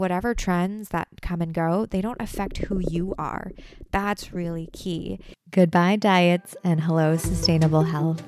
[0.00, 3.52] whatever trends that come and go, they don't affect who you are.
[3.92, 5.20] That's really key.
[5.50, 8.22] Goodbye, diets, and hello, sustainable health.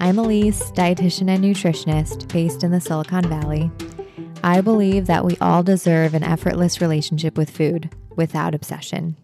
[0.00, 3.70] I'm Elise, dietitian and nutritionist based in the Silicon Valley.
[4.42, 9.16] I believe that we all deserve an effortless relationship with food without obsession.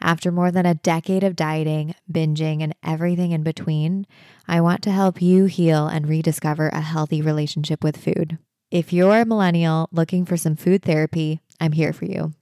[0.00, 4.06] After more than a decade of dieting, binging, and everything in between,
[4.46, 8.38] I want to help you heal and rediscover a healthy relationship with food.
[8.74, 12.32] If you're a millennial looking for some food therapy, I'm here for you.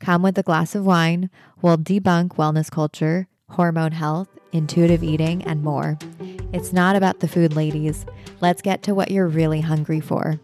[0.00, 1.28] Come with a glass of wine,
[1.60, 5.98] we'll debunk wellness culture, hormone health, intuitive eating, and more.
[6.54, 8.06] It's not about the food, ladies.
[8.40, 10.40] Let's get to what you're really hungry for.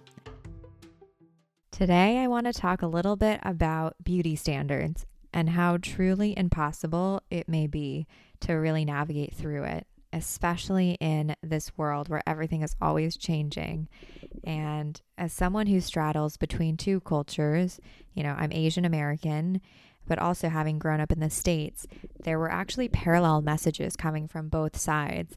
[1.71, 7.23] Today, I want to talk a little bit about beauty standards and how truly impossible
[7.31, 8.07] it may be
[8.41, 13.89] to really navigate through it, especially in this world where everything is always changing.
[14.45, 17.81] And as someone who straddles between two cultures,
[18.15, 19.61] you know, I'm Asian American,
[20.07, 21.87] but also having grown up in the States,
[22.23, 25.37] there were actually parallel messages coming from both sides.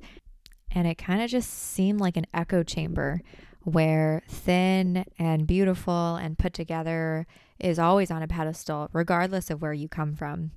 [0.72, 3.22] And it kind of just seemed like an echo chamber
[3.62, 7.26] where thin and beautiful and put together
[7.60, 10.52] is always on a pedestal, regardless of where you come from.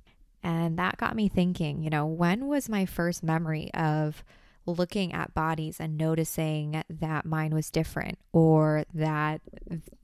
[0.47, 4.23] And that got me thinking, you know, when was my first memory of
[4.65, 9.41] looking at bodies and noticing that mine was different or that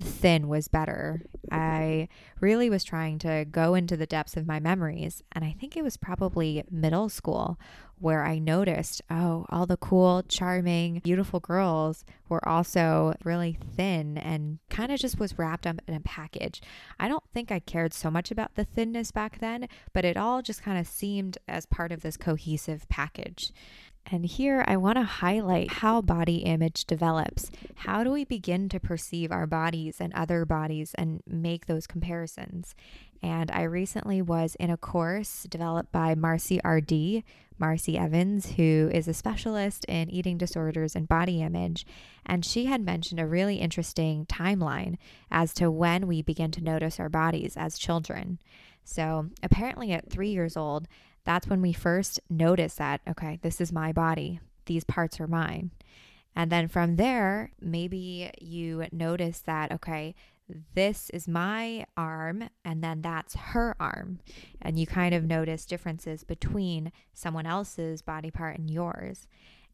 [0.02, 1.22] thin was better.
[1.54, 2.08] I
[2.40, 5.22] really was trying to go into the depths of my memories.
[5.32, 7.60] And I think it was probably middle school
[8.00, 14.60] where I noticed, oh, all the cool, charming, beautiful girls were also really thin and
[14.70, 16.62] kind of just was wrapped up in a package.
[17.00, 20.42] I don't think I cared so much about the thinness back then, but it all
[20.42, 23.54] just kind of seemed as part of this cohesive package.
[24.12, 27.50] And here I want to highlight how body image develops.
[27.76, 32.76] How do we begin to perceive our bodies and other bodies and make those comparisons?
[33.22, 37.24] And I recently was in a course developed by Marci RD,
[37.60, 41.86] Marci Evans, who is a specialist in eating disorders and body image.
[42.26, 44.98] And she had mentioned a really interesting timeline
[45.32, 48.40] as to when we begin to notice our bodies as children.
[48.84, 50.90] So apparently, at three years old,
[51.26, 55.72] that's when we first notice that, okay, this is my body, these parts are mine.
[56.36, 60.16] And then from there, maybe you notice that, okay,
[60.74, 64.20] this is my arm, and then that's her arm.
[64.62, 69.28] And you kind of notice differences between someone else's body part and yours.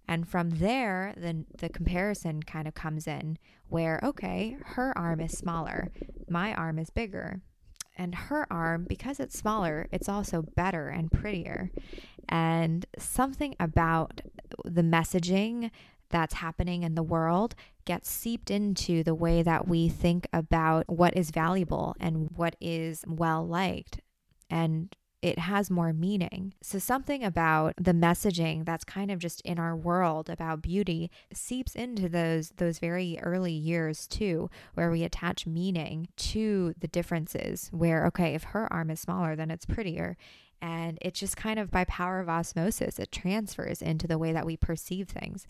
[0.07, 3.37] And from there, then the comparison kind of comes in
[3.67, 5.89] where, okay, her arm is smaller,
[6.27, 7.41] my arm is bigger.
[7.99, 11.69] And her arm, because it's smaller, it's also better and prettier.
[12.29, 14.21] And something about
[14.63, 15.69] the messaging
[16.09, 21.17] that's happening in the world gets seeped into the way that we think about what
[21.17, 23.99] is valuable and what is well liked.
[24.49, 26.53] And it has more meaning.
[26.61, 31.75] So, something about the messaging that's kind of just in our world about beauty seeps
[31.75, 37.69] into those, those very early years too, where we attach meaning to the differences.
[37.73, 40.15] Where, okay, if her arm is smaller, then it's prettier.
[40.61, 44.45] And it just kind of by power of osmosis, it transfers into the way that
[44.45, 45.47] we perceive things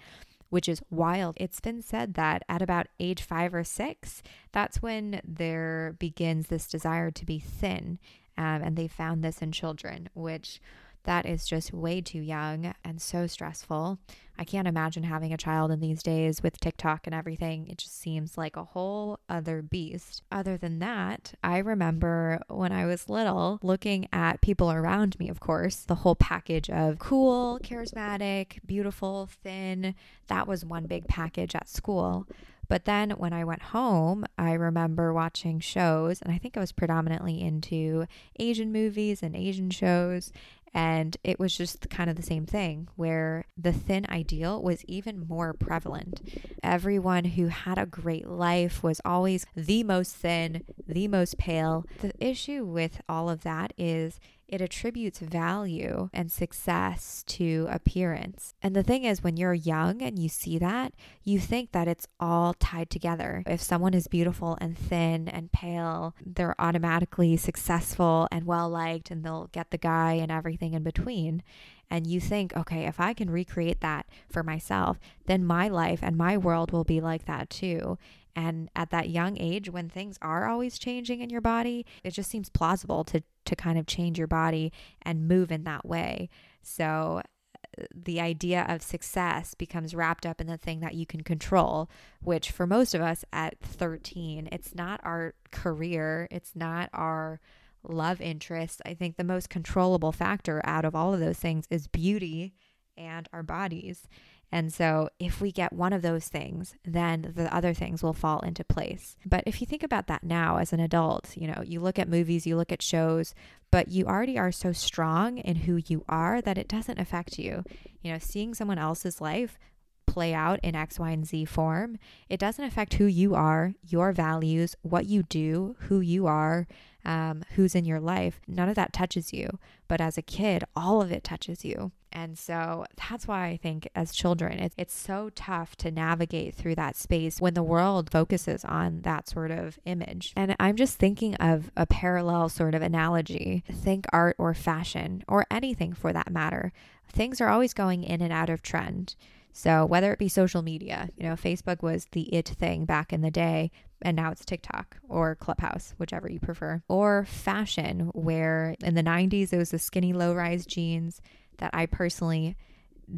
[0.50, 1.36] which is wild.
[1.38, 6.68] It's been said that at about age five or six, that's when there begins this
[6.68, 8.00] desire to be thin.
[8.40, 10.62] Um, and they found this in children, which
[11.04, 14.00] that is just way too young and so stressful.
[14.38, 17.68] I can't imagine having a child in these days with TikTok and everything.
[17.68, 20.24] It just seems like a whole other beast.
[20.32, 25.42] Other than that, I remember when I was little looking at people around me, of
[25.42, 29.96] course, the whole package of cool, charismatic, beautiful, thin.
[30.28, 32.26] That was one big package at school.
[32.70, 36.72] But then when I went home, I remember watching shows, and I think I was
[36.72, 38.06] predominantly into
[38.40, 40.32] Asian movies and Asian shows.
[40.74, 45.28] And it was just kind of the same thing where the thin ideal was even
[45.28, 46.22] more prevalent.
[46.64, 51.86] Everyone who had a great life was always the most thin, the most pale.
[52.02, 54.20] The issue with all of that is
[54.50, 58.56] it attributes value and success to appearance.
[58.64, 60.94] And the thing is, when you're young and you see that,
[61.24, 63.44] you think that it's all tied together.
[63.46, 69.24] If someone is beautiful and thin and pale, they're automatically successful and well liked and
[69.24, 71.44] they'll get the guy and everything in between
[71.90, 76.16] and you think, okay, if I can recreate that for myself, then my life and
[76.16, 77.98] my world will be like that too.
[78.36, 82.30] And at that young age, when things are always changing in your body, it just
[82.30, 84.72] seems plausible to, to kind of change your body
[85.02, 86.30] and move in that way.
[86.62, 91.22] So uh, the idea of success becomes wrapped up in the thing that you can
[91.22, 91.90] control,
[92.22, 97.42] which for most of us at 13, it's not our career, it's not our
[97.84, 98.82] love interest.
[98.86, 102.54] I think the most controllable factor out of all of those things is beauty
[102.98, 104.08] and our bodies.
[104.52, 108.40] And so, if we get one of those things, then the other things will fall
[108.40, 109.16] into place.
[109.24, 112.10] But if you think about that now as an adult, you know, you look at
[112.10, 113.36] movies, you look at shows,
[113.70, 117.64] but you already are so strong in who you are that it doesn't affect you.
[118.02, 119.60] You know, seeing someone else's life
[120.10, 121.98] play out in X, Y, and Z form,
[122.30, 126.68] it doesn't affect who you are, your values, what you do, who you are,
[127.06, 128.42] um, who's in your life.
[128.48, 129.60] None of that touches you.
[129.88, 131.92] But as a kid, all of it touches you.
[132.12, 136.76] And so that's why I think as children, it's, it's so tough to navigate through
[136.76, 140.34] that space when the world focuses on that sort of image.
[140.36, 143.64] And I'm just thinking of a parallel sort of analogy.
[143.72, 146.72] Think art or fashion or anything for that matter.
[147.08, 149.16] Things are always going in and out of trend.
[149.60, 153.20] So whether it be social media, you know, Facebook was the it thing back in
[153.20, 153.72] the day,
[154.02, 159.52] and now it's TikTok or Clubhouse, whichever you prefer, or fashion, where in the 90s
[159.52, 161.22] it was the skinny low rise jeans
[161.58, 162.56] that I personally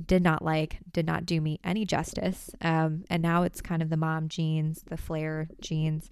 [0.06, 2.50] did not like, did not do me any justice.
[2.62, 6.10] Um, and now it's kind of the mom jeans, the flare jeans.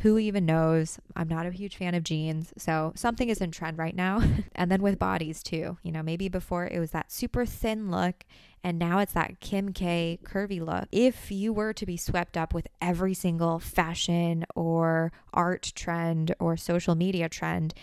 [0.00, 0.98] Who even knows?
[1.16, 2.52] I'm not a huge fan of jeans.
[2.56, 4.22] So something is in trend right now.
[4.54, 5.78] and then with bodies too.
[5.82, 8.24] You know, maybe before it was that super thin look
[8.64, 10.86] and now it's that Kim K curvy look.
[10.92, 16.56] If you were to be swept up with every single fashion or art trend or
[16.56, 17.74] social media trend,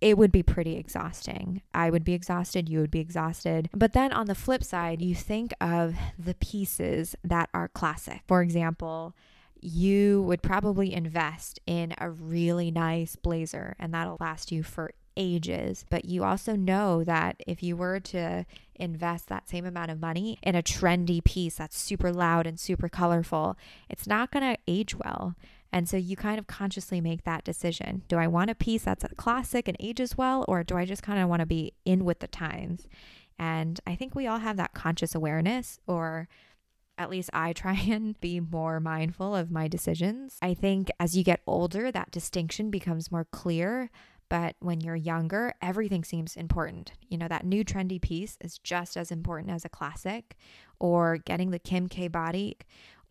[0.00, 1.62] it would be pretty exhausting.
[1.74, 3.68] I would be exhausted, you would be exhausted.
[3.74, 8.22] But then on the flip side, you think of the pieces that are classic.
[8.26, 9.14] For example,
[9.60, 15.84] you would probably invest in a really nice blazer and that'll last you for ages.
[15.90, 20.38] But you also know that if you were to invest that same amount of money
[20.42, 23.58] in a trendy piece that's super loud and super colorful,
[23.90, 25.34] it's not going to age well.
[25.72, 28.02] And so you kind of consciously make that decision.
[28.08, 31.02] Do I want a piece that's a classic and ages well, or do I just
[31.02, 32.88] kind of want to be in with the times?
[33.38, 36.28] And I think we all have that conscious awareness, or
[36.98, 40.36] at least I try and be more mindful of my decisions.
[40.42, 43.90] I think as you get older, that distinction becomes more clear.
[44.28, 46.92] But when you're younger, everything seems important.
[47.08, 50.36] You know, that new trendy piece is just as important as a classic
[50.78, 52.56] or getting the Kim K body.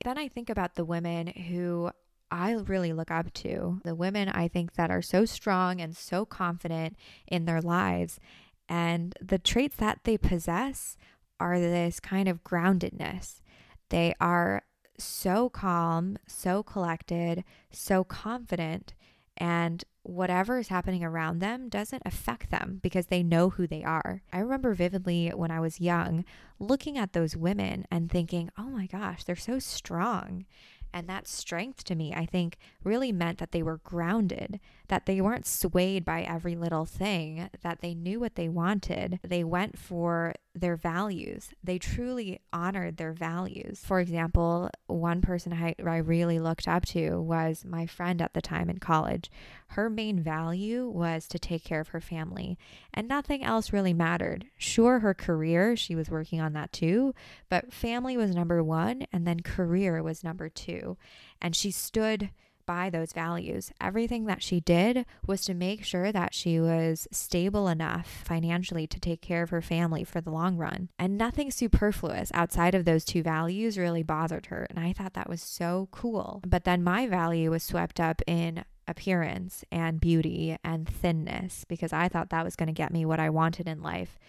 [0.06, 1.92] Then I think about the women who
[2.32, 6.26] I really look up to, the women I think that are so strong and so
[6.26, 6.96] confident
[7.28, 8.20] in their lives.
[8.68, 10.98] And the traits that they possess
[11.40, 13.42] are this kind of groundedness.
[13.90, 14.64] They are
[14.98, 18.94] so calm, so collected, so confident,
[19.38, 24.22] and whatever is happening around them doesn't affect them because they know who they are.
[24.34, 26.26] I remember vividly when I was young
[26.60, 30.46] looking at those women and thinking, oh my gosh, they're so strong.
[30.94, 35.22] And that strength to me, I think, really meant that they were grounded, that they
[35.22, 39.20] weren't swayed by every little thing, that they knew what they wanted.
[39.24, 41.50] They went for their values.
[41.64, 43.82] They truly honored their values.
[43.86, 48.42] For example, one person I, I really looked up to was my friend at the
[48.42, 49.30] time in college.
[49.70, 52.58] Her main value was to take care of her family,
[52.94, 54.46] and nothing else really mattered.
[54.58, 57.14] Sure, her career, she was working on that too,
[57.50, 60.98] but family was number one, and then career was number two.
[61.42, 62.32] And she stood
[62.70, 63.72] by those values.
[63.82, 69.00] Everything that she did was to make sure that she was stable enough financially to
[69.00, 70.88] take care of her family for the long run.
[71.00, 74.68] And nothing superfluous outside of those two values really bothered her.
[74.70, 76.44] And I thought that was so cool.
[76.46, 82.08] But then my value was swept up in appearance and beauty and thinness because I
[82.08, 84.20] thought that was going to get me what I wanted in life.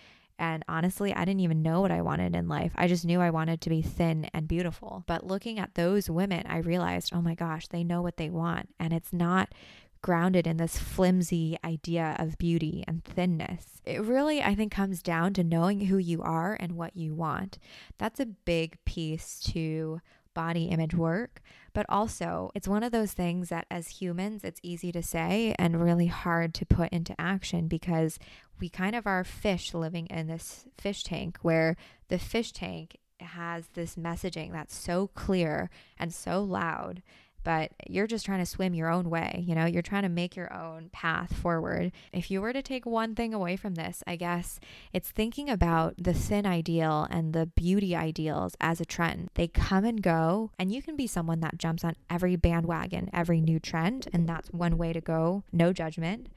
[0.40, 2.72] And honestly, I didn't even know what I wanted in life.
[2.74, 5.04] I just knew I wanted to be thin and beautiful.
[5.06, 8.70] But looking at those women, I realized, oh my gosh, they know what they want.
[8.80, 9.52] And it's not
[10.00, 13.82] grounded in this flimsy idea of beauty and thinness.
[13.84, 17.58] It really, I think, comes down to knowing who you are and what you want.
[17.98, 20.00] That's a big piece to
[20.34, 21.40] body image work,
[21.72, 25.82] but also it's one of those things that as humans, it's easy to say and
[25.82, 28.18] really hard to put into action because
[28.60, 31.76] we kind of are fish living in this fish tank where
[32.08, 37.02] the fish tank has this messaging that's so clear and so loud
[37.44, 39.44] but you're just trying to swim your own way.
[39.46, 41.92] You know, you're trying to make your own path forward.
[42.12, 44.60] If you were to take one thing away from this, I guess
[44.92, 49.30] it's thinking about the thin ideal and the beauty ideals as a trend.
[49.34, 53.40] They come and go, and you can be someone that jumps on every bandwagon, every
[53.40, 55.44] new trend, and that's one way to go.
[55.52, 56.28] No judgment.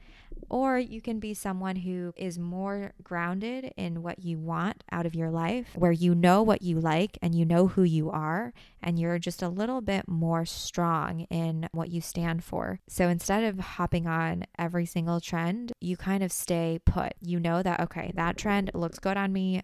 [0.50, 5.14] Or you can be someone who is more grounded in what you want out of
[5.14, 8.98] your life, where you know what you like and you know who you are, and
[8.98, 10.93] you're just a little bit more strong
[11.30, 12.80] in what you stand for.
[12.88, 17.14] So instead of hopping on every single trend, you kind of stay put.
[17.20, 19.62] You know that, okay, that trend looks good on me.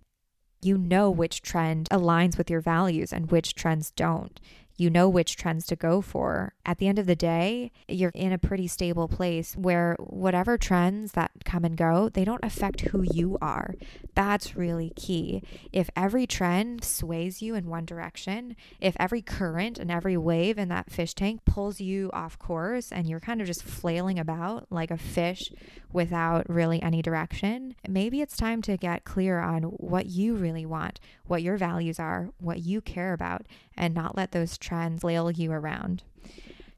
[0.63, 4.39] You know which trend aligns with your values and which trends don't
[4.81, 6.55] you know which trends to go for.
[6.65, 11.13] At the end of the day, you're in a pretty stable place where whatever trends
[11.13, 13.75] that come and go, they don't affect who you are.
[14.15, 15.43] That's really key.
[15.71, 20.71] If every trend sways you in one direction, if every current and every wave in
[20.71, 24.91] that fish tank pulls you off course and you're kind of just flailing about like
[24.91, 25.53] a fish
[25.93, 31.01] without really any direction, maybe it's time to get clear on what you really want,
[31.27, 33.45] what your values are, what you care about,
[33.77, 34.70] and not let those trends
[35.00, 36.03] flail you around.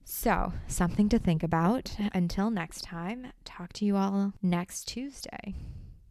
[0.05, 1.97] So, something to think about.
[2.13, 5.55] Until next time, talk to you all next Tuesday.